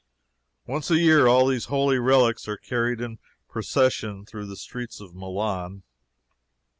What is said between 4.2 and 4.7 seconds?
through the